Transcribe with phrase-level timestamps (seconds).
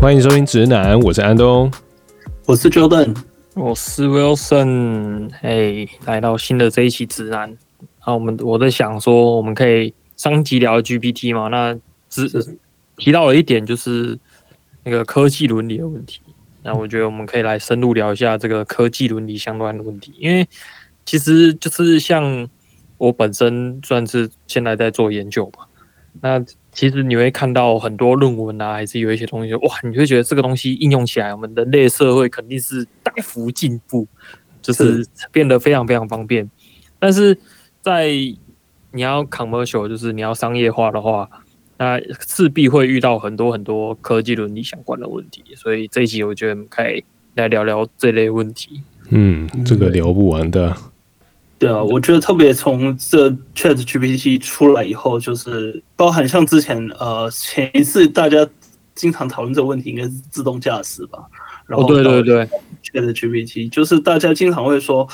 [0.00, 1.68] 欢迎收听直男，我是安东，
[2.46, 3.16] 我是 Jordan，
[3.54, 5.28] 我是 Wilson。
[5.40, 7.52] 嘿，来到新的这一期直男，
[7.98, 11.48] 啊我们我在想说，我们可以上集聊 GPT 嘛？
[11.48, 11.76] 那
[12.08, 12.56] 只
[12.96, 14.16] 提到了一点，就是
[14.84, 16.20] 那个科技伦理的问题。
[16.62, 20.46] 那我觉得我们可以来深入聊一下这个科技伦理相关的问题，因为
[21.04, 22.48] 其实就是像
[22.98, 25.66] 我本身算是现在在做研究嘛，
[26.20, 26.42] 那
[26.78, 34.06] 其实你会看到很多论文啊，还是有一些东西，哇，你会觉得这个东西应用起来，我们人类社会肯定是大幅进步，
[34.62, 36.48] 就是变得非常非常方便。
[37.00, 37.36] 但是
[37.82, 38.06] 在
[38.92, 41.28] 你要 commercial，就是你要商业化的话。
[41.80, 47.02] 那势必会遇到很多很多科技伦理相关的问题，所以这一集我觉得我们可以
[47.34, 48.82] 来聊聊这类问题。
[49.10, 50.76] 嗯，这个聊不完的。
[51.58, 58.46] 对啊，我觉得特别从这 ChatGPT 出来以后，就是包含像之前呃前一次大家
[58.94, 61.18] 经常讨论这个问题，应该是自动驾驶吧。
[61.66, 62.48] 然后对对对
[62.84, 65.08] ，ChatGPT 就是大家经常会说。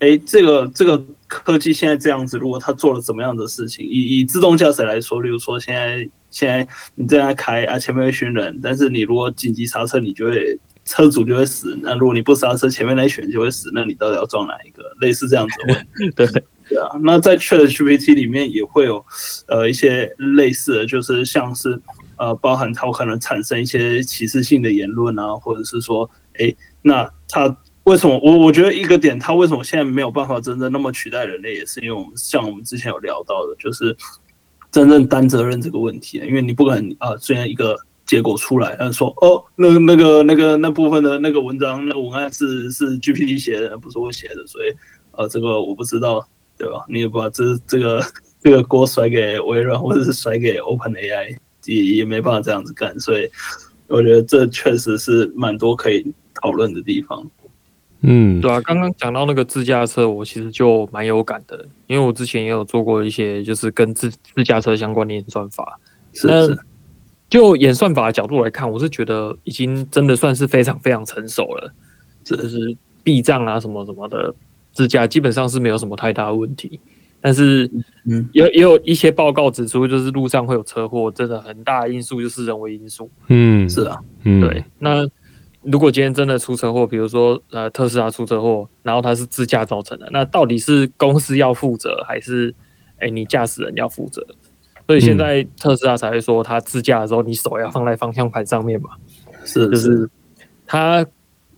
[0.00, 11.78] 哎，这个这个科技现在这样子，如果它做了怎么样的事情，以以自动驾驶来说，例如说现在现在你正在开啊，前面一群人，但是你如果紧急刹车，你就会车主就会死。
[11.82, 13.70] 那如果你不刹车，前面那群就会死。
[13.72, 14.82] 那你到底要撞哪一个？
[15.00, 16.10] 类似这样子的问题。
[16.16, 16.26] 对
[16.68, 16.96] 对啊。
[17.02, 19.04] 那在 ChatGPT 里面也会有
[19.48, 21.80] 呃一些类似的，就是像是
[22.16, 27.56] 呃包含它可能产生一些歧视性的言论啊，或者是说，哎，那它。
[27.84, 33.94] 为什么我我觉得一个点，它为什么现在没有办法真正那么取代人类，也是因为我们像我们之前有聊到的，就是
[34.72, 36.16] 真正担责任这个问题。
[36.26, 37.76] 因为你不可能啊，虽然一个
[38.06, 44.72] 结果出来，但是说哦，那那个那个那部分的那个文章那个文案是是 GPT 写的，不是我写的，所以
[45.12, 46.26] 呃，这个我不知道，
[46.58, 46.84] 对吧？
[46.88, 48.04] 你也把这这个
[48.42, 52.98] 这个锅甩给微软，或者是甩给 OpenAI，也也没办法这样子干。
[53.00, 53.26] 所以
[53.86, 57.26] 我觉得这确实是蛮多可以讨论的地方。
[58.02, 65.80] 嗯，对啊，刚刚讲到那个自驾车，我其实就蛮有感的，因为我之前也有做过一些，就是跟自自驾车相关的演算法。
[66.12, 66.58] 是是。
[67.34, 71.74] 就演算法的角度来看，我是觉得已经真的算是非常非常成熟了。
[72.24, 74.32] 是就是避障啊什么什么的，
[74.72, 76.78] 自驾基本上是没有什么太大的问题。
[77.20, 77.68] 但是，
[78.04, 83.10] 嗯，也也有一些报告指出，就是路上会有车祸，真的很大的因素就是人为因素。
[83.26, 85.08] 嗯，是啊，嗯，对，那。
[85.66, 92.54] 如果今天真的出车祸，比如说呃特斯拉出车祸，然后它是自驾造成的，那到底是公司要负责，还是
[92.98, 94.22] 诶、欸、你驾驶人要负责？
[94.86, 98.90] 所以现在特斯拉才会说，它自驾的时候，你手要放在方向盘上面嘛。
[99.44, 100.10] 是，就是
[100.66, 101.04] 它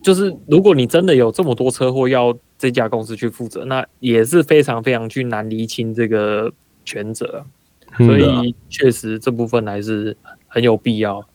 [0.01, 6.51] 就是如果你真的有这么多车祸要这家公司去负责，那也是非常非常去难厘清这个
[6.85, 7.45] 全责。
[7.97, 10.15] 所以确实这部分还是
[10.47, 11.25] 很有必要。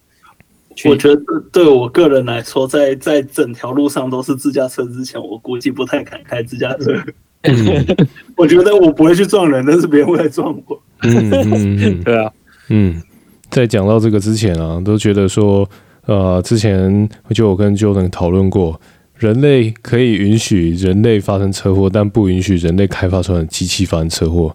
[0.86, 1.22] 我觉得
[1.52, 6.94] 对我个人来说，在在整条路上都是自驾车之前，我估计不太敢开自驾车。
[8.36, 10.80] 我觉得我不会去撞人，但是别人会来撞我。
[11.02, 12.32] 嗯嗯嗯，对啊，
[12.68, 13.02] 嗯，
[13.50, 15.68] 在讲到这个之前啊，都觉得说，
[16.06, 18.80] 呃，之前就我跟 Jordan 讨论过，
[19.16, 24.54] 人类可以允许人类发生车祸，但不允许人类开发出来的机器发生车祸。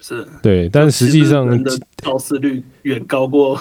[0.00, 3.56] 是，对，但实际上人的肇事率远高过。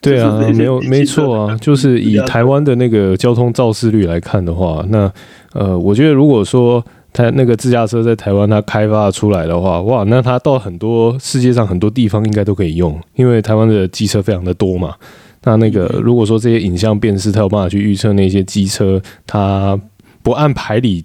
[0.00, 5.10] 对啊，没有没错啊，就是以台湾的那个交通肇事率来看的话，那
[5.54, 6.84] 呃，我觉得如果说
[7.18, 14.94] 它那个自驾车在台湾它开发出来的话，哇，那它到很多世界上很多地方应该都可以用，因为台湾的机车非常的多嘛。
[15.42, 19.76] 那那个如果说这些影像辨识，它有办法去预测那些机车它
[20.22, 21.02] 不按牌理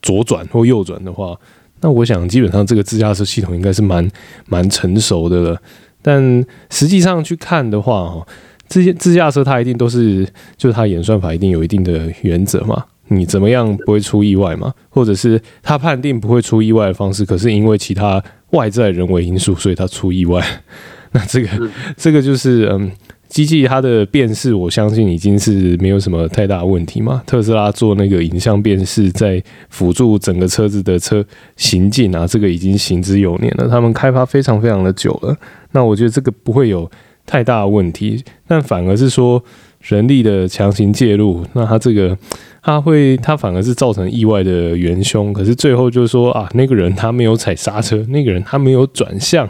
[0.00, 1.36] 左转或右转的话，
[1.80, 4.08] 那我想基本上这个自驾车系统应该是蛮
[4.46, 5.60] 蛮成熟的了。
[6.00, 6.22] 但
[6.70, 8.24] 实际上去看的话，哈，
[8.68, 10.24] 这些自驾车它一定都是，
[10.56, 12.84] 就是它演算法一定有一定的原则嘛。
[13.08, 14.72] 你怎么样不会出意外嘛？
[14.88, 20.44] 或者是他判定不会出意外的方式，可是因为其他外在人为因素，所以他出意外。
[21.12, 21.48] 那这个
[21.96, 22.90] 这个就是嗯。
[23.28, 27.22] 机器它的辨识，我相信已经是没有什么太大问题嘛。
[27.26, 31.22] 特斯拉做那个影像辨识，在辅助整个车子的车
[31.54, 33.68] 行进啊，这个已经行之有年了。
[33.68, 35.36] 他们开发非常非常的久了，
[35.72, 36.90] 那我觉得这个不会有
[37.26, 38.24] 太大的问题。
[38.46, 39.44] 但反而是说
[39.80, 42.16] 人力的强行介入，那他这个
[42.62, 45.32] 他会他反而是造成意外的元凶。
[45.32, 49.48] 可是最后就是说啊，那个人他没有踩刹车，那个人他没有转向。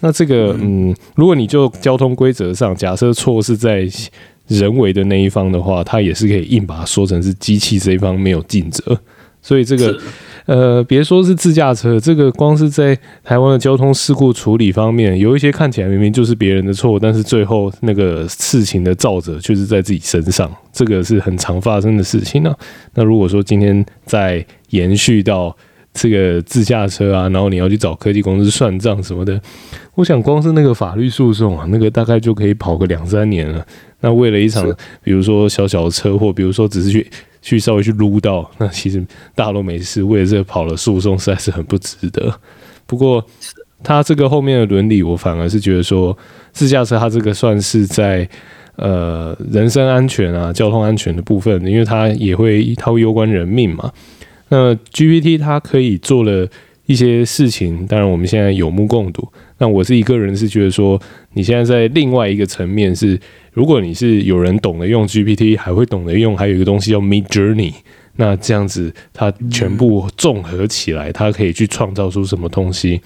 [0.00, 3.86] 那这个，嗯，如果你就交通规则上，假设错是在
[4.48, 8.98] 人为的那一方的话，他也是可以硬把它说成是机器这一方没有尽责。
[9.42, 9.98] 所以这个。
[10.46, 22.56] 呃，别说是自驾车，这个光是在台湾的交通事故处理方面，有一些看起来明明就是别人的错，但是最后那个事情的造者却是在自己身上，这个是很常发生的事情呢、啊。
[22.94, 25.56] 那如果说今天再延续到
[25.94, 29.40] 这个自驾车啊，然后你要去找科技公司算账什么的，
[29.94, 33.64] 我想光是那个法律诉讼啊，那个大概就可以跑个两三年了。
[34.00, 34.68] 那为了一场，
[35.04, 37.06] 比如说小小的车祸，比如说只是去。
[37.42, 39.04] 去稍微去撸到，那其实
[39.34, 42.32] 大家都没事，为了这个跑了诉讼，实在是很不值得。
[42.86, 43.24] 不过，
[43.82, 46.16] 他这个后面的伦理，我反而是觉得说，
[46.52, 48.28] 自驾车它这个算是在
[48.76, 53.90] 呃人身安全啊、交通安全的部分，因为它也会它会攸关人命嘛。
[54.48, 56.46] 那 GPT 它可以做了
[56.86, 59.26] 一些事情，当然我们现在有目共睹。
[59.60, 61.00] 那我是一个人是觉得说，
[61.34, 63.16] 你现在在另外一个层面是。
[63.52, 67.74] 如果你是有人懂得用 GPT，还会懂得用，还有一个东西叫 Midjourney，
[68.14, 73.00] 那这样子它全部综合起来，它可以去创造出什么东西？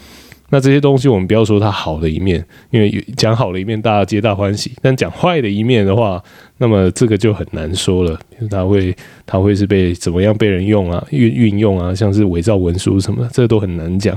[0.50, 6.22] 那这些东西我们不要说它好的一面，因为讲好的一面大家皆大欢喜，但讲坏的一面的话，
[6.58, 8.20] 那么这个就很难说了。
[8.50, 14.14] 它会它会是被怎么样被人用啊、运运用啊，像是伪造文书什么，这都很难讲。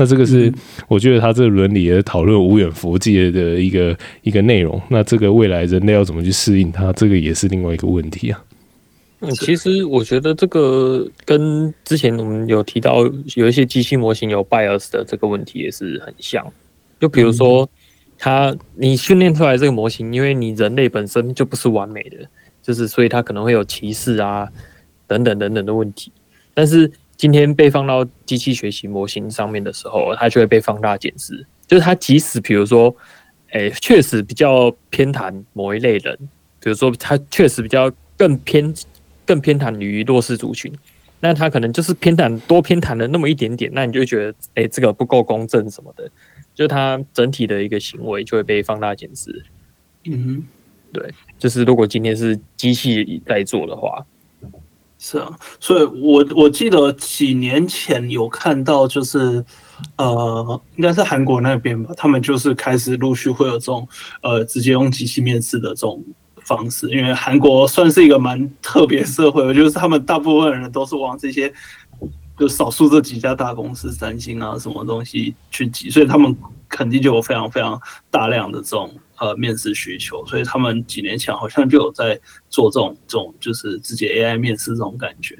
[0.00, 0.52] 那这个是
[0.86, 4.80] 我觉得他这个伦理的讨论无远佛界的一个一个内容。
[4.88, 8.40] 那这个未来人类要怎么去适应它，这个也是另外一个问题啊。
[9.18, 13.04] 嗯，其实我觉得这个跟之前我们有提到
[13.34, 16.46] 有一些机器模型有 bias 的这个问题也是很像。
[17.00, 17.68] 就比如说，
[18.16, 22.18] 它你训练出来这个模型，因为你人类本身就不是完美的，
[22.62, 24.48] 就是所以它可能会有歧视啊
[25.08, 26.12] 等等等等的问题，
[26.54, 26.88] 但是。
[27.18, 31.44] 今天被放到机器学习模型上面的时候，它就会被放大检视。
[31.66, 32.94] 就是它即使比如说，
[33.50, 36.16] 诶，确实比较偏袒某一类人，
[36.60, 38.72] 比如说它确实比较更偏
[39.26, 40.72] 更偏袒于弱势族群，
[41.18, 46.08] 那它可能就是偏袒多偏袒了那么一点点，那你就会觉得，诶，这个不够公正什么的，
[46.54, 49.44] 就它整体的一个行为就会被放大检视。
[50.04, 50.46] 嗯哼，
[50.92, 54.06] 对，就是如果今天是机器在做的话。
[54.98, 55.30] 是啊，
[55.60, 59.44] 所以我我记得几年前有看到，就是
[59.96, 63.86] 呃，应该是韩国那边吧，他们就是开始陆续会有这种
[64.22, 66.04] 呃，直接用机器面试的这种
[66.42, 71.52] 方式，因为韩国算是一个蛮特别社会，我觉得他们大部分人都是往这些
[72.38, 76.36] 就少数这几家大公司，三星啊什么东西去挤，所以他们
[76.68, 77.80] 肯定就有非常非常
[78.10, 78.90] 大量的这种。
[79.20, 82.16] 呃，面试需求，所以他们几年前好像就有在
[82.48, 85.36] 做这种这种，就是直接 AI 面试这种感觉。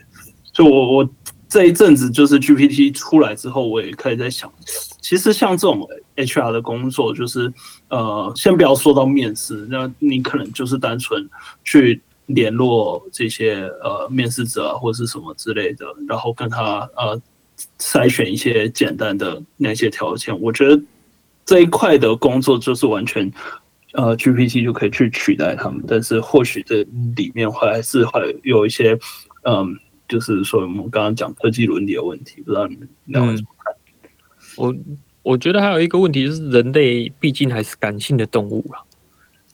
[0.52, 1.08] 所以我我
[1.48, 4.52] 这一阵子就是 GPT 出来之后，我也可以在想，
[5.00, 7.52] 其实像这种 HR 的工作，就是
[7.88, 11.30] 呃，先不要说到面试，那你可能就是单纯
[11.62, 17.20] 去联络这些呃面试者或是什么之类的，然后跟他呃
[17.78, 20.40] 筛选一些简单的那些条件。
[20.40, 20.80] 我觉得
[21.44, 23.30] 这一块的工作就是完全。
[23.94, 26.84] 呃，GPT 就可以去取代他们，但是或许这
[27.16, 28.96] 里面会还是会有一些，
[29.44, 29.74] 嗯，
[30.06, 33.74] 就是说我们刚刚讲科技伦理的问题，不知道你们两位怎么看？
[34.56, 34.76] 我
[35.22, 38.84] 我觉得还有一个问题就是，人类毕竟还是感性的动物啊，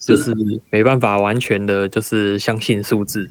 [0.07, 0.35] 就是
[0.71, 3.29] 没办法完全的，就是相信数字。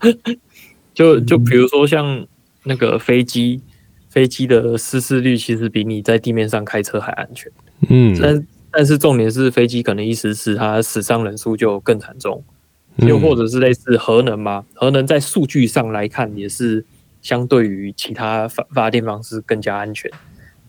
[0.94, 2.26] 就就比如说像
[2.64, 3.60] 那个飞机，
[4.08, 7.50] 飞机的失事率其实比你在地面上开车还安全。
[7.88, 8.46] 嗯，但。
[8.72, 12.44] 但是重点是飞机可能一时死，它死伤人数就更惨重，
[12.96, 14.66] 又或者是类似核能嘛？
[14.74, 16.84] 核能在数据上来看也是
[17.22, 20.10] 相对于其他发发电方式更加安全，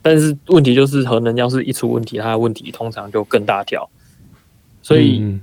[0.02, 3.90] 但是问题就是核能要是一出问题，它的问题通常就更大条。
[4.88, 5.38] 所以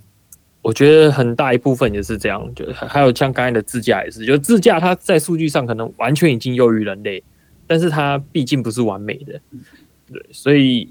[0.62, 7.22] 我觉得很大一部分也是这样，就还有像刚才的自驾也是，就自驾它在数据上可能完全已经优于人类，
[7.66, 9.40] 但是它毕竟不是完美的，
[10.10, 10.88] 对，所以。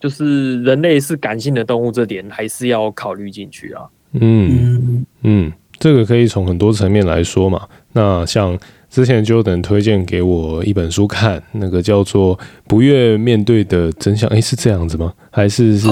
[0.00, 3.84] 就是人类是感性的动物，这点还是要考虑进去啊。
[4.12, 7.66] 嗯嗯，这个可以从很多层面来说嘛。
[7.94, 8.58] 那像
[8.90, 12.36] 之前 Jordan 推荐给我一本书看，那个叫做
[12.68, 14.28] 《不愿面对的真相》。
[14.34, 15.14] 诶，是这样子吗？
[15.30, 15.88] 还是是？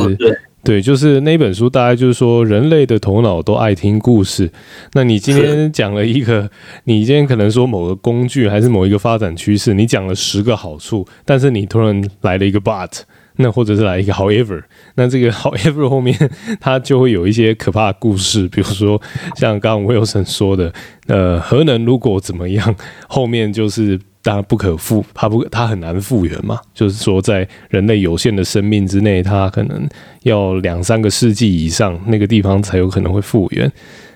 [0.64, 4.50] 对，就是那本书，大概就是说人类的头脑都爱听故事。
[4.92, 6.50] 那你今天讲了一个，
[6.84, 13.00] 你今天可能说某个工具还是某一个发展趋势，你讲了十个好处，但是你突然来了一个 but。
[13.36, 14.62] 那或者是来一个 however，
[14.94, 16.14] 那这个 however 后面
[16.60, 19.00] 它就会有一些可怕的故事，比如说
[19.36, 20.70] 像刚刚 Wilson 说的，
[21.06, 22.76] 呃，核能如果怎么样，
[23.08, 29.88] 后面就是当然不可复，它不它很难复原嘛，就是说在人类有限的生命之内，它可能
[30.22, 33.70] 要两三个世纪以上，那个地方才有可能会复原。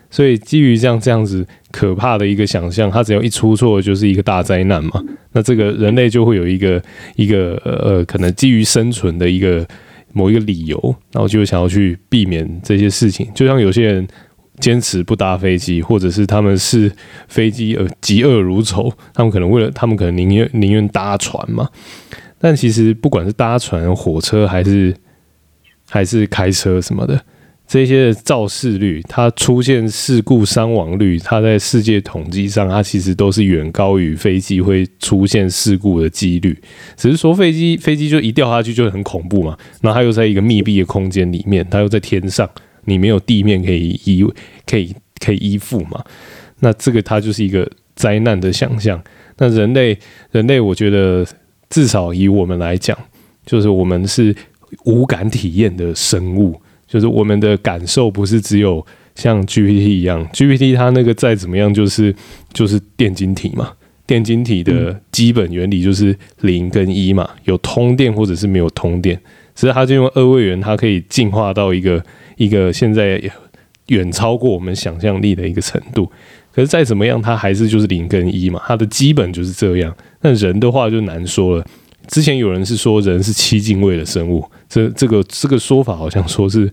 [0.09, 5.03] 所以基于这样这样子可怕的一个想象，它只要一出错就是一个大灾难嘛。
[5.33, 6.81] 那这个人类就会有一个
[7.17, 9.67] 一个呃可能基于生存的一个
[10.13, 10.79] 某一个理由，
[11.13, 13.29] 然后就想要去避免这些事情。
[13.35, 14.07] 就像有些人
[14.61, 16.91] 坚持不搭飞机，或者是他们视
[17.29, 21.69] 飞机呃嫉恶如仇，他们可能为了他们可能宁愿宁愿搭船嘛。
[22.39, 24.95] 但其实不管是搭船、火车还是
[25.89, 27.21] 还是开车什么的。
[27.69, 36.57] 这些的肇事率，它出现事故伤亡率，它在世界统计上，它其实都是远高于飞机会出现事故的几率。
[36.97, 42.49] 只是说飞机飞机就一掉下去就很恐怖嘛，然后它又在一个密闭的空间里面，它又在天上，
[42.87, 44.27] 你没有地面可以依
[44.67, 46.03] 可以可以依附嘛。
[46.61, 49.01] 那这个它就是一个灾难的想象。
[49.37, 49.97] 那人类
[50.31, 51.27] 人类，我觉得
[51.69, 52.99] 至少以我们来讲，
[53.45, 54.35] 就是我们是
[54.85, 56.59] 无感体验的生物。
[56.89, 62.15] 就是我们的感受不是只有像 GPT 一样，GPT 它那个再怎么样就是
[62.53, 63.73] 就是电晶体嘛，
[64.07, 69.21] 电晶体的基本原理就是零跟一嘛，有通电或者是没有通电，
[69.57, 72.01] 所以它就用二位元，它可以进化到一个
[72.37, 73.21] 一个现在
[73.89, 76.09] 远超过我们想象力的一个程度。
[76.55, 79.93] 可是再怎么样，它还是就是零跟一嘛，它的基本就是这样。
[80.21, 81.67] 那人的话就难说了。
[82.09, 86.71] 之前有人是说人是七进位的生物，这这个这个说法好像说是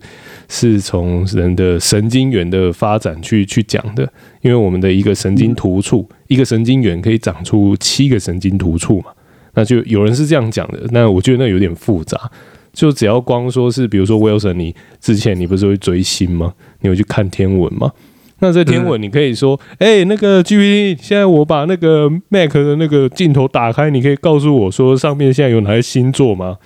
[0.48, 4.08] 是从人的神经元的发展去去讲的，
[4.42, 9.06] 因为我们的一个神经突触，一个神经元可以长出七个神经突触嘛，
[9.54, 12.30] 那就有人是这样讲的，那我觉得那有点复杂，
[12.74, 16.52] 就只要光说是，比如说 Wilson，你之前你不是会追星吗？
[16.80, 17.92] 你会去看天文吗？
[18.40, 26.58] 那在天文，你可以说，哎、欸，那个 GPT，现在我把那个 Mac 的那个镜头打开，你可以告诉我说上面现在有哪些星座吗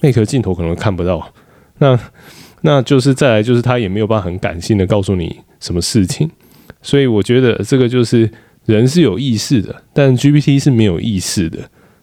[0.00, 1.32] ？Mac 镜头可能看不到，
[1.78, 1.98] 那
[2.62, 6.30] 那就是再来就是他也没有办法很感性的告诉你什么事情，
[6.80, 8.30] 所以我觉得这个就是
[8.64, 11.58] 人是有意识的，但 GPT 是没有意识的，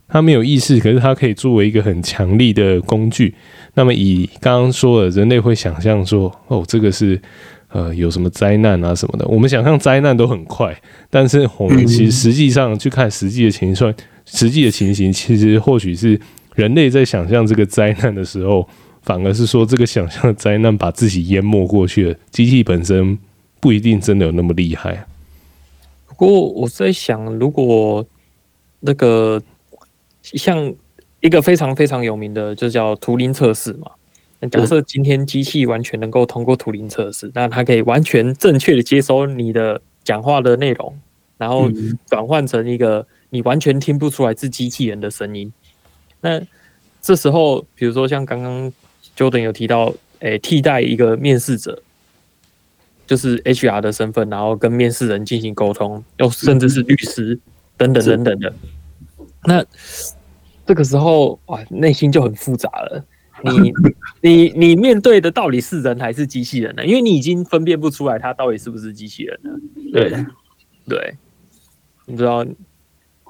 [0.08, 3.34] 他没有意识，可是它可以作为一个很强力的工具。
[3.74, 7.20] 那么以刚刚说的，人类会想象说，哦，这个是。
[7.70, 9.28] 呃，有什么灾难啊什么的？
[9.28, 10.74] 我们想象灾难都很快，
[11.10, 13.94] 但是我们其实实际上去看实际的情况，
[14.26, 16.18] 实际的情形，其实或许是
[16.56, 18.66] 人类在想象这个灾难的时候，
[19.04, 22.16] 反而是说这个想象的灾难把自己淹没过去了。
[22.32, 23.20] 机器本身
[23.60, 25.06] 不一定真的有那么厉害。
[26.08, 28.04] 不过我在想，如果
[28.80, 29.44] 那个
[30.34, 30.74] 像
[31.22, 33.92] 一个非常非常有名的，就叫图灵测试嘛。
[34.40, 40.96] 那假设今天机器完全能够通过图灵测试，那它可以完全正确的接收你的讲话的内容，
[41.38, 41.70] 然后
[42.06, 45.52] 转换成一个你完全听不出来是机器人的声音。
[46.22, 46.40] 那
[47.02, 48.72] 这时候，比如说像刚刚
[49.16, 51.82] Jordan 有提到，诶，替代一个面试者，
[53.08, 57.40] 就是 HR 的身份，然后跟面试人进行沟通，又甚至是律师
[57.76, 58.54] 等等等等的。
[59.46, 59.66] 那
[60.68, 63.04] 这个时候，哇，内心就很复杂了。
[63.44, 63.72] 你
[64.22, 66.86] 你你面对的到底是人还是机器人呢？
[66.86, 69.60] 因为你已经分辨不出来它到底是不是机器人了。
[69.94, 70.26] 对
[70.88, 71.16] 对，
[72.06, 72.46] 你知道？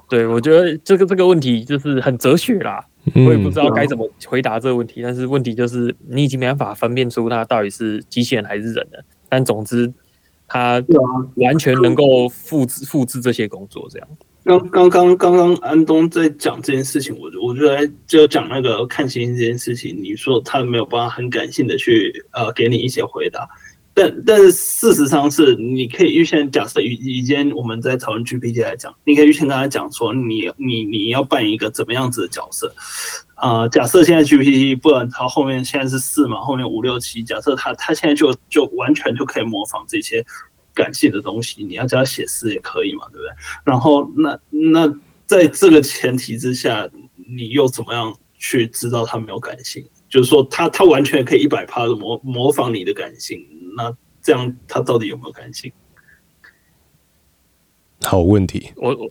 [0.08, 2.84] 对，我觉得这个这个问题就是很哲学啦。
[3.14, 9.04] 我也不知道该怎么回答这个问题，但是问题就是你已经没办法分辨出它到底是机器人还是人了。
[9.28, 9.92] 但总之，
[10.46, 10.82] 它
[11.36, 14.08] 完全能够复制复制这些工作，这样。
[14.44, 23.46] 刚刚刚刚刚安东在讲这件事情，我我觉得就讲那个看星星这件事情，你说他没有办法很感性的去呃给你一些回答，
[23.92, 32.74] 但但是事实上是你可以预先假设以以前我们在讨论 GPT 来讲，你可以预先跟他讲说你你你要扮演一个怎么样子的角色
[33.34, 33.68] 啊、呃？
[33.68, 40.24] 假设现在 GPT 不然它后面现在是四嘛，后面五六七，假设它它现在就就完全就可以模仿这些。
[40.78, 43.30] 感性的东西，你要叫他写诗也可以嘛，对不对？
[43.64, 44.88] 然后那那
[45.26, 49.84] 在这个前提之下，你又怎么样去知道他没有感性？
[50.08, 53.44] 就是说他，他他完全可以一百趴的模模仿你的感性，
[53.76, 53.92] 那
[54.22, 55.72] 这样他到底有没有感性？
[58.02, 59.10] 好问题，我我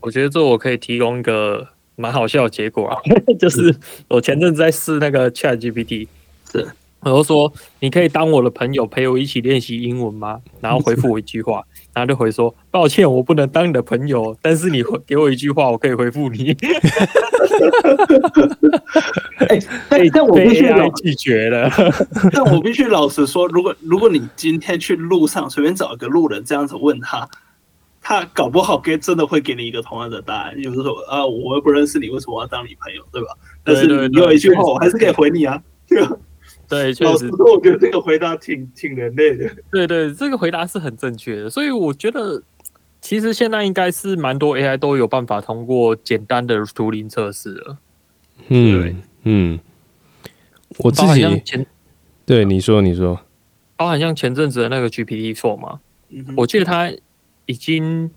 [0.00, 2.96] 我觉得这我可以提供一个蛮好笑的结果啊，
[3.38, 3.74] 就是
[4.06, 6.06] 我前阵子在试那个 Chat GPT，
[6.50, 6.68] 是。
[7.00, 10.40] 我就说，你可以当我的朋友，陪我一起练习英文吗？
[10.60, 11.62] 然后回复我一句话，
[11.94, 16.56] 然后就回说，抱歉，我不能当你的朋友，但是你回给我一句话，我可以回复你。
[19.48, 21.70] 哎， 但但我必须要拒绝了。
[22.32, 27.28] 但我必须老实说，如果如果你今天去路上随便找一个路人这样子问他，
[28.00, 33.28] 他搞不好给真的会给你一个同样的答案，就是说啊，我又不认识你，为什么我要当你朋友，对吧？
[33.62, 36.16] 但是你有一句话，我还是可以回你啊，对吧？
[36.68, 39.50] 对，确实，我觉得这个回答挺挺人类的。
[39.72, 41.48] 对对，这个回答是很正确的。
[41.48, 42.42] 所以我觉得，
[43.00, 47.78] 其实现在应该是蛮多 AI 都有办法通过简单的图灵测试了。
[48.48, 49.58] 嗯嗯，
[50.78, 51.66] 我自己前
[52.26, 53.18] 对你说你说，
[53.76, 56.92] 包含像前阵子的那个 GPT Four 嘛，嗯、我记得他
[57.46, 58.10] 已经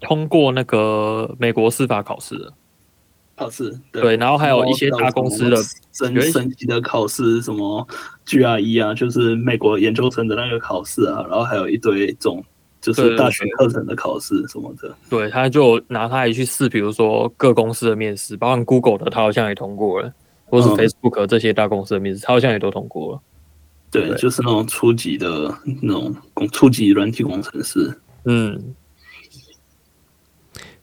[0.00, 2.52] 通过那个美国司法考试了。
[3.36, 5.56] 考试对，对，然后还有一些大公司的
[5.92, 7.86] 升升级的考试，什么
[8.26, 12.44] GRE 啊，就是美国研究生的那个考试啊，然后还有一堆这种
[12.80, 14.94] 就是大学课程的考试什么的。
[15.10, 20.12] 对，对，他就拿它来去试，比如说各公司的面试，包括 Google 的，他好像也通过了，
[20.46, 23.20] 或是 Facebook 这些大公司的面试，他好像也都通过了。
[23.90, 27.92] 对，对，就是那种初级的那种工初级软体工程师。
[28.26, 28.74] 嗯。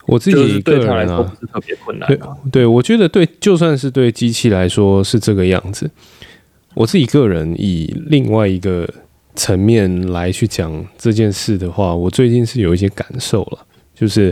[0.07, 1.31] 我自己个人啊，
[2.07, 2.19] 对
[2.51, 5.89] 对，我觉得对，就算是对机器来说是这个样子。
[6.73, 8.87] 我自己个人以另外一个
[9.35, 13.59] 层面来去讲这件事的话，我最近是有一些感受了，
[13.93, 14.31] 就是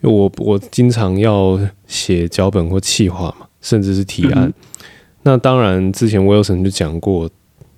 [0.00, 4.52] 我我经常要写脚本或企划嘛，甚至是提案。
[5.22, 7.30] 那当然，之前 Wilson 就讲过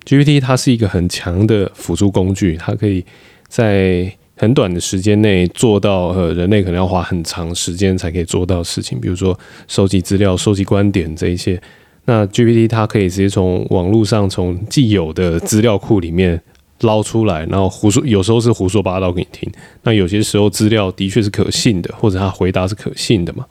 [0.05, 3.03] ，GPT 它是一个很强的辅助工具，它可以
[3.47, 9.37] 在很短的时间内做到，呃，人类可能要花很长时间才可以做到的事情，比如说
[9.67, 11.61] 收集资料、收集观点这一些。
[12.05, 16.41] 那 GPT 它可以直接从网络上从既有的资料库里面
[16.81, 19.49] 捞出来，然后胡说，有时候是胡说八道给你听。
[19.83, 23.45] 那有些时候资料的确是可信的，或者他回答是可信的嘛。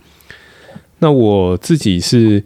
[0.99, 2.45] 那我自己是，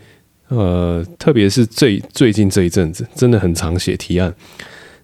[0.48, 4.32] 呃，特别是最最近这一阵子，真的很常写提案。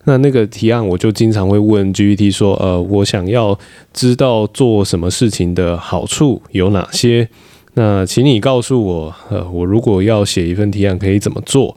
[0.04, 3.58] 那那个提案，我就经常会问 GPT 说：“呃，我想要
[3.92, 7.28] 知道做什么事情的好处有哪些？
[7.74, 11.76] 那请你告诉我，呃，我如果要写一份提案，可以怎么做？”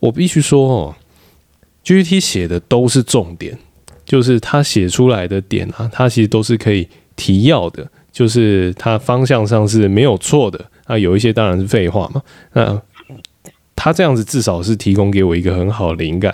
[0.00, 0.94] 我必须说哦
[1.84, 3.58] ，GPT 写的都是重点，
[4.04, 6.86] 就是他写出来的点啊，他其实都是可以
[7.16, 10.62] 提要的，就是他方向上是没有错的。
[10.84, 12.22] 啊，有一些当然是废话嘛。
[12.52, 12.80] 那
[13.74, 16.32] 他这样子至少是提供给我一个很好的灵感。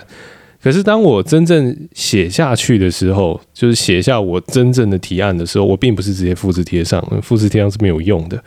[0.63, 8.41] 可是当我真正写下去的时候，就是写下我真正的提案的时候，我并不是直接复制贴上，复制贴上是没有用的。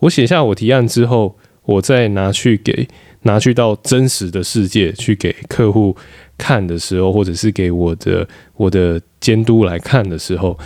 [0.00, 1.34] 我写下我提案之后，
[1.64, 2.86] 我再拿去给
[3.22, 5.96] 拿去到真实的世界去给客户
[6.36, 10.58] 看的时候，或者是给我的我的监督来看的时候，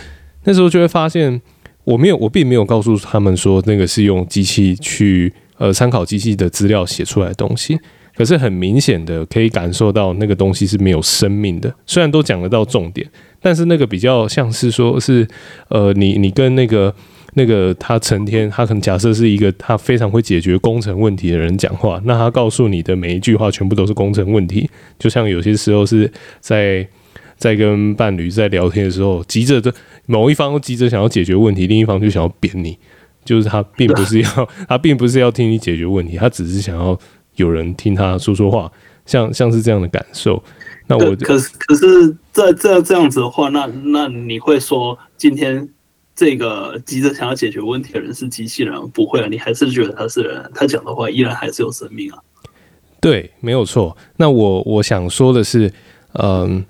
[0.43, 1.41] 那时候就会发现，
[1.85, 7.79] 我没有，我并没有告诉他们说那个是用机器去呃参考机器的资料写出来的东西。
[8.15, 13.09] 可是很明显的可以感受到那个东西是没有生命的，虽然都讲得到重点，
[13.41, 15.27] 但是那个比较像是说是，
[15.69, 16.93] 呃，你你跟那个
[17.33, 26.87] 那个他成天他可能假设是一个他非常会解决工程问题的人讲话，那他告诉你的每一句话全部都是工程问题，就像有些时候是在
[27.35, 29.73] 在跟伴侣在聊天的时候，急着的
[30.05, 32.77] 某一方急着想要解决问题，另一方就想要扁你，
[33.25, 36.99] 就是他并不是要 他并不是要听你解决问题，他只是想要。
[37.35, 38.71] 有人听他说说话，
[39.05, 40.43] 像像是这样的感受。
[40.87, 45.67] 那我可是可是这这这样子的话，那那你会说今天
[46.13, 48.75] 这个急着想要解决问题的人是机器人？
[48.89, 52.19] 不会啊，你还是觉得他是人，他讲的话依然还是有生命啊。
[52.99, 53.95] 对，没有错。
[54.17, 55.71] 那我我想说的是，
[56.13, 56.65] 嗯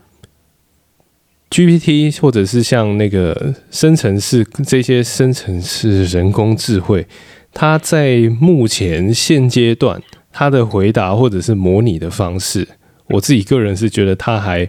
[1.49, 7.07] ，GPT 或者是像那个生成式这些生成式人工智慧，
[7.51, 10.01] 它在目前现阶段。
[10.33, 12.67] 他的回答或者是模拟的方式，
[13.07, 14.67] 我自己个人是觉得他还，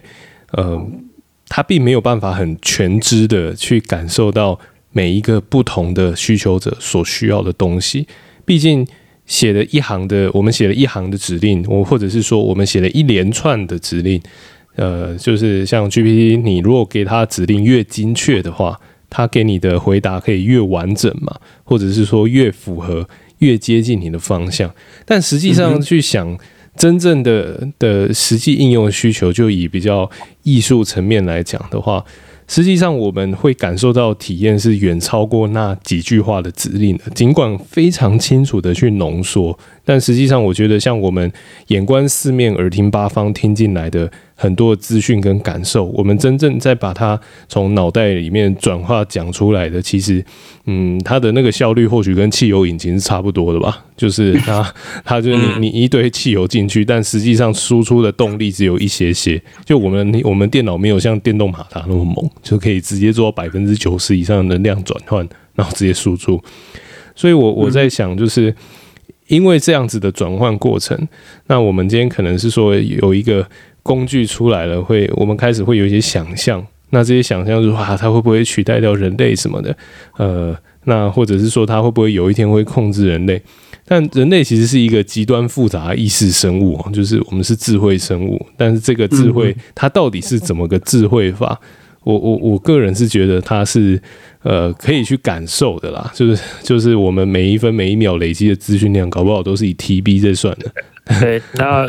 [0.51, 0.87] 呃，
[1.49, 4.57] 他并没有办法很全知的去感受到
[4.91, 8.07] 每一个不同的需求者所需要的东西。
[8.45, 8.87] 毕竟
[9.25, 14.21] 写了一行的，我们写了一行的指令，我或者是说我们写了一连串的指令，
[14.75, 23.09] 呃，就是像 GPT，你如果给他指令越精确的话，他给你的回答可以越完整嘛，或者是说越符合。
[23.39, 24.73] 越接近你的方向，
[25.05, 26.37] 但实际上去想
[26.75, 30.09] 真正的的实际应用需求，就以比较
[30.43, 32.03] 艺术层面来讲的话，
[32.47, 37.03] 实际上我们会感受到体验是远超过那几句话的指令的。
[37.13, 41.31] 尽管非常清楚的去浓缩，但实际上我觉得像我们
[41.67, 44.11] 眼观四面，耳听八方，听进来的。
[44.35, 50.23] 很多资讯跟感受，我们真正在把它从脑袋里面转化讲出来的，其实，
[50.65, 53.83] 嗯，它的那个效率或许跟汽油引擎是差不多的吧。
[53.95, 54.73] 就是它，
[55.05, 59.41] 它就是你你一堆汽油进去，但实际上输出的动力只有一些些。
[59.63, 66.43] 就我们我们电脑没有像电动马达那么猛，就可以直接做到百分之九十以上的能量转换，然后直接输出。
[67.15, 68.53] 所以我我在想，就是
[69.27, 71.07] 因为这样子的转换过程，
[71.47, 73.47] 那我们今天可能是说有一个
[73.85, 76.65] 工具出来了，会我们开始会有一些想象。
[76.89, 79.77] 那这些想象就是说啊，它会不会取代掉人类什么的？
[80.17, 83.39] 呃，那或者是说它会不会有一天会控制人类？
[83.87, 91.59] 但人类其实是一个极端复杂的意识生物，就是我们是智慧生物，但是这个智慧它到底是怎么个智慧法？
[92.03, 94.01] 我我我个人是觉得它是
[94.43, 100.71] 呃可以去感受的啦，就是就是我们每一分每一秒累积的资讯量，搞不好都是以 TB 在算的。
[101.19, 101.87] 对，那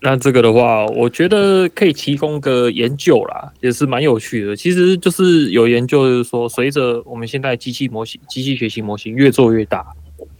[0.00, 4.54] 那这个的话，我觉得可以提供个研究啦，也是蛮有趣的。
[4.54, 9.86] 其实就是有研究就是说，随着我们现在机器模型、机器学习模型越做越大，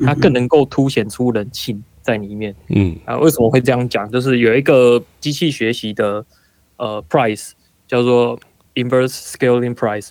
[0.05, 2.55] 它更能够凸显出人性在里面。
[2.69, 4.11] 嗯，啊，为什么会这样讲？
[4.11, 6.25] 就是有一个机器学习的
[6.77, 7.51] 呃 price
[7.87, 8.39] 叫做。
[8.75, 10.11] Inverse scaling price，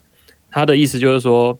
[0.51, 1.57] 它的意思就是说，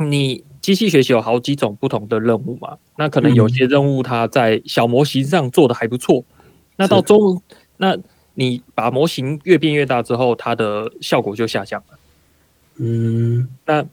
[0.00, 6.24] 你机器学习有好几种不同的任务嘛，那可能有些任务它在小模型上做的还不错，
[6.76, 7.42] 那到中，
[7.78, 7.96] 那
[8.34, 11.98] 你把模型越变越大之后，它的效果就下降了。
[12.76, 13.84] 嗯，那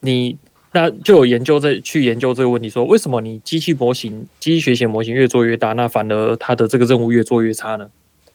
[0.00, 0.38] 你
[0.72, 7.90] 那就有研究在去研究这个问题，说为什么你机器模型、机器学习模型越做越大，那反而它的这个任务越做越差呢？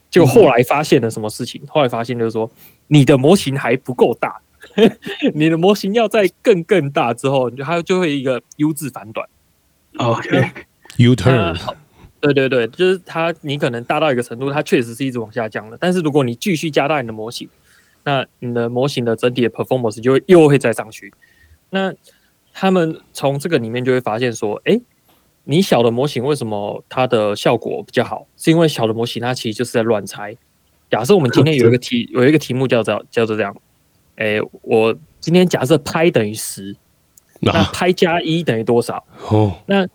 [0.09, 1.61] 就后来发现了什么事情？
[1.67, 2.51] 后来发现就是说，
[2.87, 4.41] 你的模型还不够大，
[5.33, 9.27] 你的模型要在更更大之后，它就会一个 U 字反转。
[9.97, 11.57] OK，U turn。
[12.21, 15.77] 对对对，就是它，你可能大到一个程度，它确实是一直往下降的。
[15.79, 17.49] 但是如果你继续加大你的模型，
[18.03, 21.13] 那你的模型的整体的 performance 就会又会再上去。
[21.71, 21.93] 那
[22.53, 24.79] 他们从这个里面就会发现说，哎。
[25.43, 28.27] 你小的模型为什么它的效果比较好？
[28.37, 30.37] 是因为小的模型它其实就是在乱猜。
[30.87, 33.53] 假设我们今天有一个 题，有一个题目叫做叫做这样，
[34.17, 36.75] 哎，我今天假设拍等于十，
[37.39, 39.03] 那拍加一等于多少？
[39.31, 39.87] 哦，那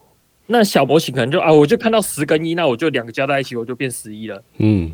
[0.46, 4.42] 那小模型可能就啊，我就看到十跟一，那我就两个加在一起，我就变十一了。
[4.58, 4.92] 嗯，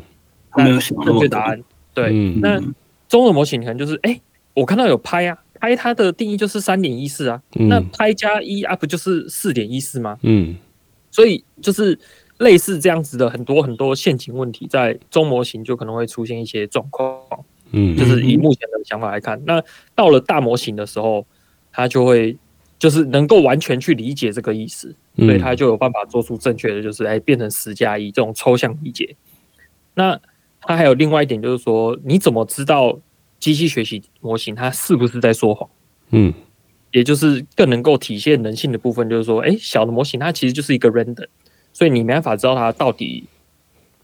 [0.55, 1.63] 那正确答案
[1.93, 2.11] 对。
[2.41, 2.59] 那
[3.07, 4.19] 中的模型可能就是哎，
[4.53, 5.37] 我看到有拍啊。
[5.59, 10.19] 拍它的定义就是三点一四啊，嗯、那拍加一啊不就是四点一四吗？
[10.23, 10.57] 嗯，
[11.09, 11.97] 所以就是
[12.39, 17.17] 类似这样子的很多很多陷阱问题，在中模型就可能会出现一些状况。
[17.71, 19.63] 嗯，就是以目前的想法来看，那
[19.95, 21.25] 到了大模型的时候，
[21.71, 22.35] 它就会
[22.83, 29.15] 就是能够完全去理解这个意思，所以他就有办法做出正确的，就是哎变成十加一这种抽象理解。
[29.93, 30.19] 那
[30.59, 32.99] 他还有另外一点就是说，你怎么知道？
[33.39, 35.69] 机器学习模型它是不是在说谎？
[36.11, 36.33] 嗯，
[36.91, 41.27] 也就是更能够体现人性的部分，就是说，哎，小的模型它其实就是一个 random，
[41.71, 43.23] 所以你没办法知道它到底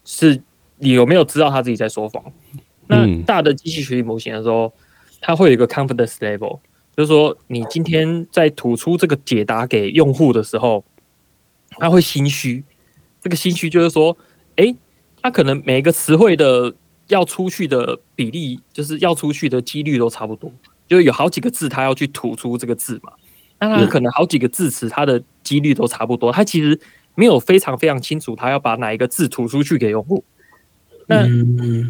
[0.06, 0.42] 是
[0.76, 2.22] 你有没有知道它自己在说谎。
[2.86, 4.72] 那大的机器学习模型的时候，
[5.20, 6.58] 它会有一个 confidence level，
[6.96, 10.84] 就是说你今天在吐出这个解答给用户的时候，
[11.78, 12.64] 他会心虚。
[13.20, 14.16] 这个心虚就是说，
[14.56, 14.74] 哎，
[15.22, 16.74] 他可能每一个词汇的。
[17.10, 20.48] 要出去的比例，就是要出去的几率都差不多，
[20.86, 23.12] 就有好几个字，他要去吐出这个字嘛。
[23.58, 26.30] 那他可能好几个字词，他的几率都差不多。
[26.30, 26.78] 他其实
[27.16, 30.22] 没有非常非常清楚，他要把哪一个字吐出去给用户。
[31.08, 31.26] 那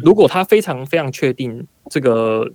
[0.03, 2.51] 如果他非常非常确定这个，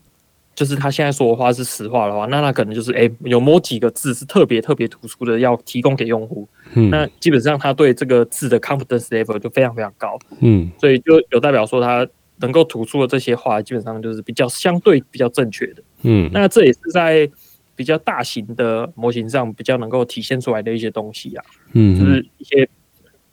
[0.56, 6.48] 就是他现在说的话是实话的话，那他可能就是哎、欸，有某几个字是特别特别突出的，要提供给用户。
[6.74, 10.18] 嗯那基本上他对这个字的 confidence level 就非常非常高。
[10.40, 12.04] 嗯，所以就有代表说他。
[12.38, 15.82] 能够突出的这些话，基本上就是比较相对比较正确的。
[16.02, 17.26] 嗯，那这也是在
[17.74, 21.42] 比较大型的模型上比较能够体现出来的一些东西啊。
[21.72, 22.68] 嗯，就是一些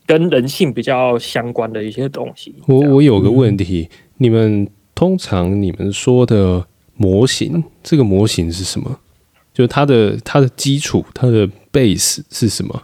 [0.06, 2.56] 跟人性比较相关的一些东西。
[2.66, 8.99] 我我有个问题，嗯、你们通常你们说的模型，这个模型是什么？
[9.53, 12.84] 就它的它的基础，它的 base 是什么？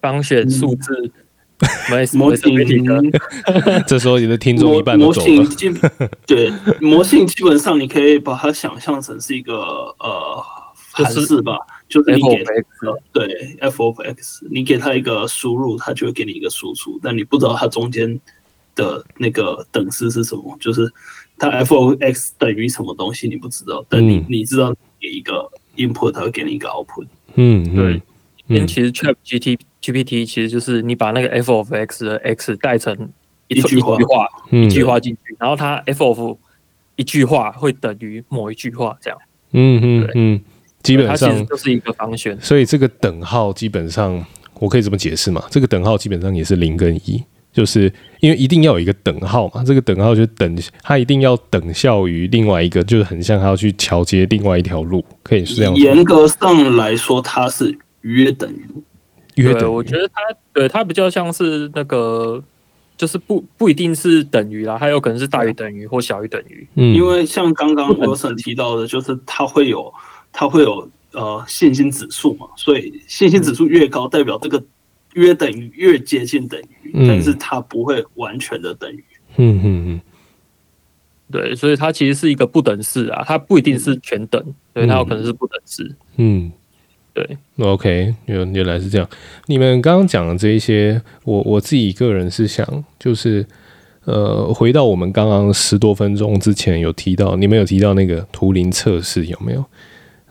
[0.00, 0.92] 方选数字。
[1.04, 1.12] 嗯
[2.14, 3.12] 模型，
[3.86, 5.30] 这时候你的听众一半都走了。
[5.30, 5.78] 模型
[6.26, 9.54] 对，模型基本上你可以把它想象成是一个
[9.98, 10.42] 呃
[10.74, 12.42] 函数吧，就是你给
[13.12, 18.18] 对 f of x，你给它一个输入，它就会给你一个输出，但你不知道它中间
[18.74, 20.90] 的那个等式是什么，就是
[21.40, 27.06] 它 f of x 等于什么东西你不知道，但你你知道给一个 input，它会给你一个 output。
[27.34, 28.02] 嗯，对，
[28.46, 32.94] 因为其实 ChatGPT GPT 其实就是你把那个 f of x 的 x 代成
[33.48, 33.96] 一句话，
[34.50, 36.36] 一句话进去，然后它 f of
[36.96, 39.18] 一句话会等于某一句话这样。
[39.52, 40.40] 嗯嗯嗯，
[40.82, 42.38] 基本上它其实就是一个方选。
[42.38, 44.22] 所以这个等号基本上
[44.58, 45.42] 我可以这么解释嘛？
[45.50, 49.62] 这个等号基本上也是零跟一，就是因为一定要有一个等号嘛。
[49.64, 55.74] 这个等号就等它一定要等效于另外一个，就是很像它要去桥接另外一条路，可以是这样。
[55.74, 58.66] 严格上来说，它是约等于。
[59.36, 59.74] 约等于。
[59.74, 60.14] 我觉得它
[60.52, 62.42] 对它比较像是那个，
[62.96, 66.66] 就是不不一定是等于啦，它有可能是大于等于或小于等于。
[66.74, 69.92] 嗯，因为像刚刚 Wilson 提到的，就是它会有
[70.32, 74.62] 它会有呃线性指数嘛，所以线性指数越高，代表这个
[75.14, 79.04] 约等于越接近等于，但是它不会完全的等于。
[79.36, 80.00] 嗯嗯嗯。
[81.32, 85.94] 对，所以它其实是一个不等式啊，它不一定是全等，对，它有可能是不等式。
[86.16, 86.50] 嗯，
[87.14, 87.38] 对。
[87.58, 89.08] OK，原原来是这样。
[89.46, 93.46] 你们刚刚讲的这一些，我我自己个人是想，就是
[94.06, 99.64] 呃，回到我们刚刚十多分钟之前有提到，你们有提到那个图灵测试有没有？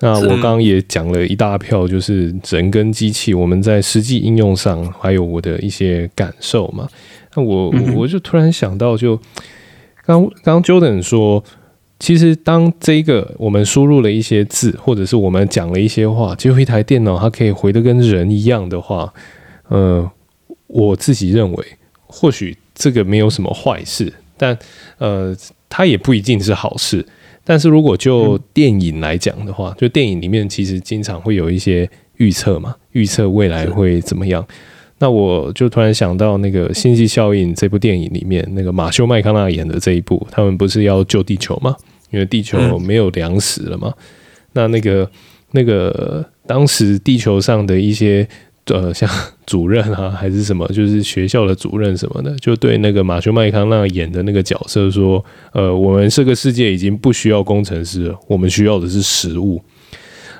[0.01, 6.87] 那我刚刚也讲了一大票，就是人跟机器，我们在实际应用上，还有我的一些感受嘛。
[7.35, 9.19] 那我我就突然想到就。
[10.05, 11.43] 刚刚 Jordan 说，
[11.99, 19.13] 其实当这个我们输入了一些字，或者是我们讲了一些话，结果一台电脑它可以回的跟人一样的话，
[19.67, 20.09] 呃，
[20.65, 21.63] 我自己认为
[22.07, 24.57] 或许这个没有什么坏事，但
[24.97, 25.37] 呃，
[25.69, 27.05] 它也不一定是好事。
[27.49, 34.45] 但是如果就电影来讲的话，就电影里面其实经常会有一些预测嘛，预测未来会怎么样。
[34.99, 41.75] 那我就突然想到那个《星际效应》这部电影里面，那个马修麦康纳演的这一部，他们不是要救地球吗？
[42.11, 43.91] 因为地球没有粮食了嘛。
[44.53, 45.09] 那那个
[45.53, 48.27] 那个当时地球上的一些
[48.75, 49.09] 呃，像
[49.45, 59.61] 主任啊，还是什么，就是学校的主任什么的，就对那个马修麦康纳演的那个角色说：“呃，我们这个世界已经不需要工程师了，我们需要的是食物。”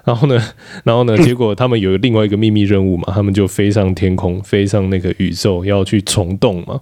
[0.05, 0.41] 然后呢，
[0.83, 1.15] 然后呢？
[1.17, 6.79] 结果他们有另外一个秘密任务嘛，他们就飞上天空，飞上那个宇宙，要去虫洞嘛。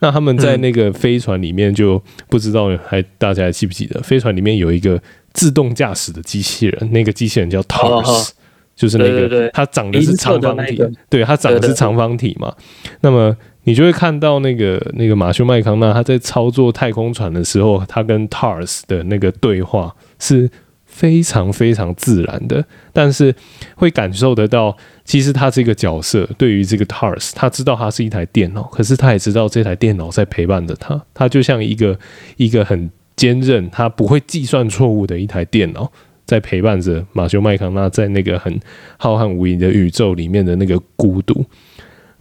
[0.00, 4.00] 那他们在那个飞船里面，就不知道还大家还记不记得？
[4.02, 5.00] 飞船里面有一个
[5.34, 8.30] 自动驾驶的机器人，那个机器人叫 TARS，
[8.74, 12.54] 就是那个它长的是长方体，对，它长的是长方体嘛。
[13.00, 20.50] 那么你就会看到那个那个马修麦康纳他在操作太空船的时候，他跟 TARS 的那个对话是。
[20.86, 23.34] 非常非常自然的，但是
[23.74, 31.98] 会感受得到，其实他这个角色对于这个 TARS，他知道他是一台电脑，可是他也知道这台电脑在陪伴着他，他就像一个
[32.36, 35.90] 一个很坚韧，他不会计算错误的一台电脑，
[36.24, 38.58] 在陪伴着马修麦康纳在那个很
[38.96, 41.44] 浩瀚无垠的宇宙里面的那个孤独。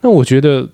[0.01, 0.67] 那我觉得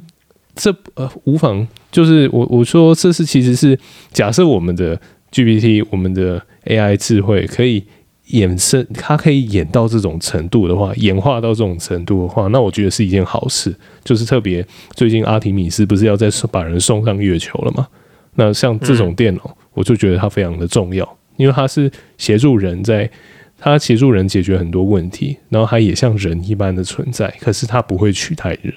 [0.56, 3.78] 这呃无妨，就是我我说这是其实是
[4.12, 5.00] 假设我们的
[5.32, 6.42] GPT，我们的。
[6.66, 7.84] AI 智慧可以
[8.28, 13.74] 衍生，它可以演到这种程度的话，演化到这种程度的话，那我觉得是一件好事。
[14.04, 17.88] 就是特别最近阿提米斯不是要再把人送上月球了吗？
[18.36, 21.90] 那像这种电脑，我就觉得它非常的重要，因为它是
[22.20, 23.10] 协助人在，
[23.58, 28.72] 他协助人解决很多问题，然后他也像人一般的存在，可是他不会取代人。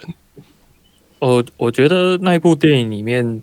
[1.18, 3.42] 我我觉得那一部电影里面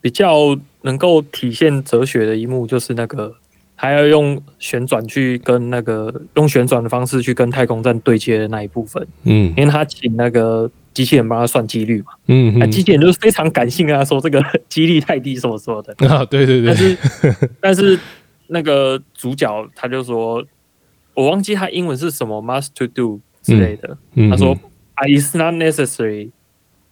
[0.00, 3.34] 比较能够体现哲学的一幕，就是那个。
[3.76, 15.92] 还要用旋转去跟那个用旋转的方式去跟太空站对接的那一部分，嗯，因为他请那个机器人帮他算几率嘛，嗯，那机器人就是非常感性跟他说这个 几率太低什么什么的。
[16.08, 16.98] 啊，对对对，但是
[17.60, 17.98] 但是
[18.48, 20.44] 那个主角他就说，
[21.14, 24.56] 我忘记他英文是什么，must to do 之类的，嗯、他说
[24.94, 26.30] ，I is not necessary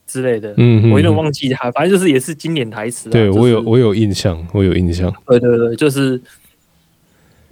[0.06, 6.20] 之类的，嗯，我有点忘记他，反正就是也是经典台词，对我有我有印象，我有印象，对对对，就是。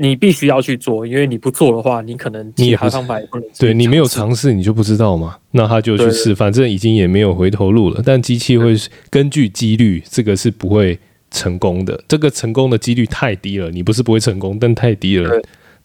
[0.02, 3.46] 你必须要去做，因为你不做的话，你可能其他方法也不能。
[3.58, 5.36] 对，你没有尝试，你就不知道嘛。
[5.50, 8.00] 那他就去试，反正已经也没有回头路了。
[8.02, 8.74] 但机器会
[9.10, 10.98] 根据几率，这个是不会
[11.30, 12.02] 成功的。
[12.08, 15.30] 这个成功的几率太低了，你不是不会成功，但太低了，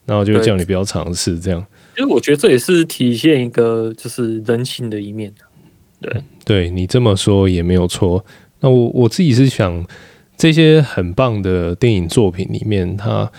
[0.06, 1.40] 然后就叫你不要尝试。
[1.40, 5.34] 这样，其实我觉得这也是体现一个就是人性的一面。
[6.02, 8.26] 对，对你这么说也没有错。
[8.60, 9.86] 那我我自己是想，
[10.38, 13.32] 这些很棒的电影作品里面，它。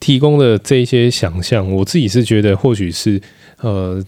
[0.00, 3.18] 提供的这些想象，我自己是觉得或许是
[3.62, 4.04] 呃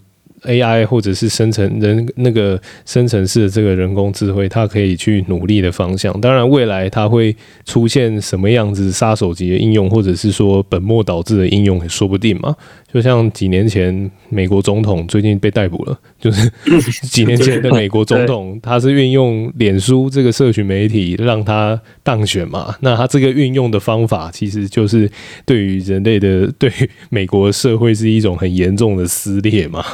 [0.47, 6.19] AI 或者是生成人那个生成式的这个人工智慧，它可以去努力的方向。
[6.21, 12.57] 当然，未来它会出现什么样子杀手级的应用，或者是说本末倒置的应用也说不定嘛。
[12.93, 16.51] 就像几年前美国总统最近被逮捕了， 就是
[17.09, 22.75] 几年前的美国总统，他是运用脸书这个社群媒体让他当选嘛。
[22.81, 25.11] 那他这个运用的方法，其实就是
[25.45, 29.85] 对于人类的、 对于美国社会是一种很严重的撕裂嘛。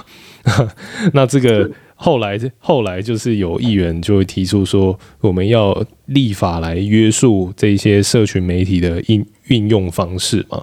[1.12, 10.62] 那这个后来后来就是有议员就会提出说，我们要立法来约束这些社群媒体的应运用方式嘛。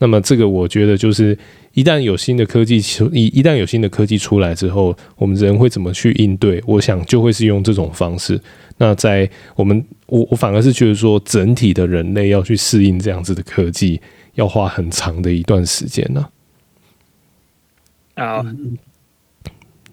[0.00, 1.38] 那么这个我觉得就是。
[1.78, 6.60] 一旦有新的科技出，一一旦有新的科技出来之后，我们人会怎么去应对？
[6.66, 8.40] 我想就会是用这种方式。
[8.78, 14.00] 那在我们，我我反而是觉得说，整体的人类要去适应这样子的科技，
[14.34, 16.28] 要花很长的一段时间呢。
[18.14, 18.44] 啊，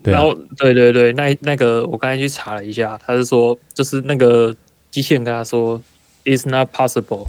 [0.02, 4.56] 然后对对对，那那个我刚才去查了一下，他是说，就是那个
[4.90, 5.80] 机器人跟他说
[6.24, 7.28] ，It's not possible。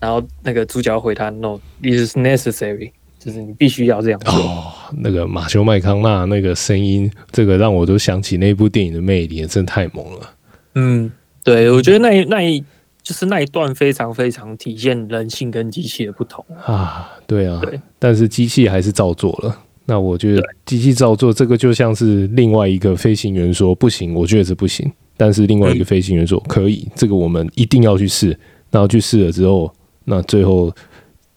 [0.00, 4.32] 然后那个主角回他，No，it is necessary，就是你必须要这样做。
[4.34, 10.30] 哦，那个马修麦康纳那个声音，这个让我都想起那部电影的魅力，真的太猛了。
[10.74, 11.10] 嗯，
[11.42, 12.60] 对，我觉得那一那一
[13.02, 17.10] 就是那一段非常非常体现人性跟机器的不同啊。
[17.26, 19.58] 对啊，对，但是机器还是照做了。
[19.84, 24.90] 那我觉得机器照做这个就像是另外一个飞行员说不行，我觉得是不行。
[25.16, 28.38] 但是另外一个飞行员说可以，这个我们一定要去试。
[28.70, 29.72] 然后去试了之后。
[30.10, 30.74] 那最后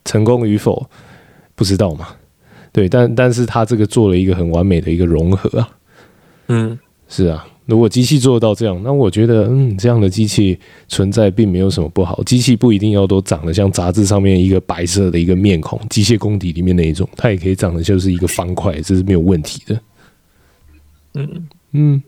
[0.05, 0.89] 成功与否
[1.61, 2.07] 不知道嘛？
[2.71, 5.69] 对，但但是他这个做了一个很完美的一个融合啊。
[6.47, 12.23] 嗯，是啊，如果机器做到这样，那我觉得，嗯，这样的机器存在并没有什么不好。
[12.23, 19.79] 机器不一定要都长得像杂志上面一个白色的一个面孔，机械公底里面那一种，它也可以长得就是一个方块，这是没有问题的。
[21.13, 22.03] 嗯嗯，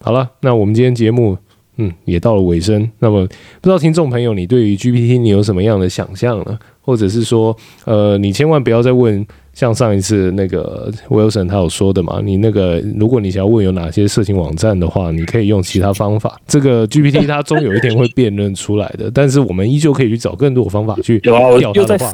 [0.00, 1.36] 好了，那我们今天节目。
[1.76, 2.88] 嗯，也到了尾声。
[2.98, 6.58] 那么，不知道听众朋友，你对于 GPT 你有什么样的想象呢？
[6.82, 12.20] 或者是说，呃，你千万不要再问像上一次那个 Wilson 他有说的嘛？
[12.22, 16.40] 你那个，如果你想要问有哪些色情网站的话，你可以用其他方法。
[16.46, 22.12] 这个 GPT 它终有一天会 辨认出来的，但是我们依旧可以去找更多的方法去调它的话。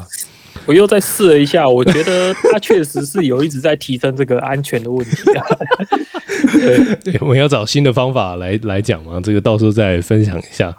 [0.69, 5.43] 我又再试了一下，我觉得它确实是有一直在提升这个安全的问题啊。
[7.03, 10.71] 对，我们要找新的方法来来讲嘛，这个到时候再分享一下，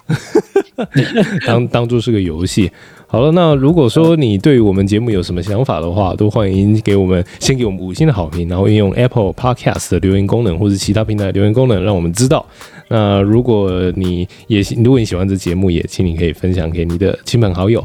[1.44, 2.70] 当当做是个游戏。
[3.08, 12.46] 好了，那如果说你对我们节目有什么想法的话，都欢迎给我们先给我们五星的好评，然后运用 Apple Podcast 的留言功能或者其他平台的留言功能，让我们知道。
[12.86, 17.84] 那如果你也如果你喜欢这节目，也请你可以分享给你的亲朋好友。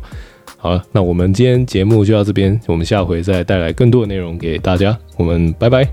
[0.65, 4.97] 好了，那我们今天节目就到这边，我们下回再带来更多的内容给大家。
[5.15, 5.87] 我们拜拜，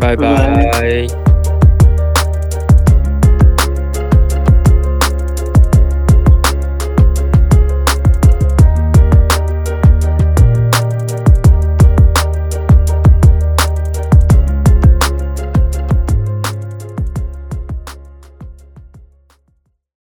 [0.00, 1.35] 拜拜。